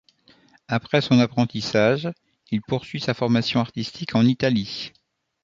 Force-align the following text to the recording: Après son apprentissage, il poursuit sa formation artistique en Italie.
Après 0.67 0.99
son 0.99 1.19
apprentissage, 1.19 2.09
il 2.49 2.63
poursuit 2.63 2.99
sa 2.99 3.13
formation 3.13 3.59
artistique 3.59 4.15
en 4.15 4.25
Italie. 4.25 4.91